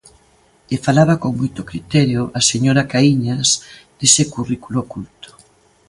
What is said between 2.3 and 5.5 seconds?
a señora Caíñas dese currículo oculto.